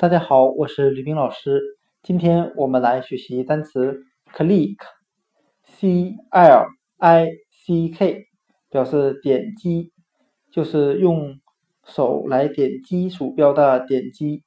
[0.00, 1.60] 大家好，我是吕冰老师。
[2.02, 4.00] 今天我们来学习单词
[4.34, 8.24] click，c l i c k，
[8.70, 9.92] 表示点击，
[10.50, 11.38] 就是用
[11.84, 14.42] 手来点击鼠标的点击。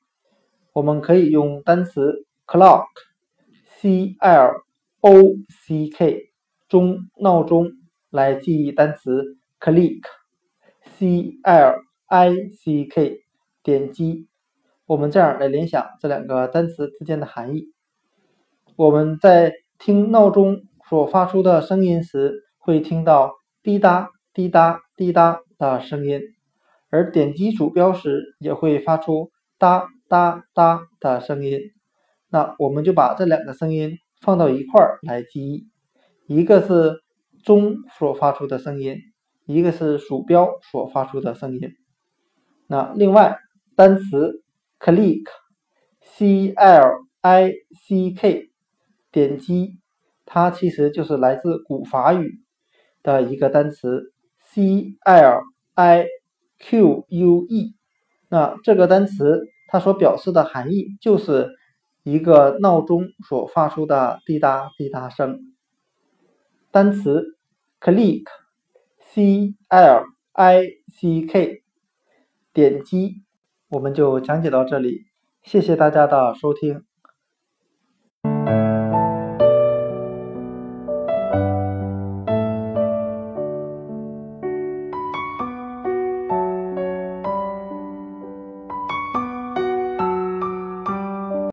[0.73, 4.55] 我们可以用单词 clock，c l
[5.01, 5.21] o
[5.67, 6.31] c k，
[6.67, 7.69] 钟闹钟
[8.09, 11.75] 来记忆单词 click，c l
[12.07, 13.19] i c k，
[13.61, 14.27] 点击。
[14.85, 17.67] 我们这样来联想这两个单词之间的含义。
[18.75, 26.19] 我们在听闹钟所发出的声音时，会听到滴答滴答滴答的声音；
[26.89, 31.61] 而点击鼠标时，也会发出哒哒哒的声音。
[32.29, 35.69] 那我们就把这两个声音放到一块儿来记忆：
[36.27, 37.01] 一个是
[37.41, 38.97] 钟所发出的声音，
[39.45, 41.71] 一个是鼠标所发出的声音。
[42.67, 43.37] 那另外
[43.77, 44.42] 单词。
[44.83, 48.51] Click，c l i c k，
[49.13, 49.79] 点击，
[50.25, 52.41] 它其实就是来自古法语
[53.01, 55.41] 的一个单词 c l
[55.75, 56.05] i
[56.59, 57.75] q u e。
[58.27, 61.49] 那这个单词它所表示的含义就是
[62.03, 65.39] 一个闹钟所发出的滴答滴答声。
[66.71, 67.37] 单词
[67.79, 71.63] click，c l i c k，
[72.51, 73.22] 点击。
[73.73, 75.05] 我们就讲解到这里，
[75.41, 76.83] 谢谢大家的收听。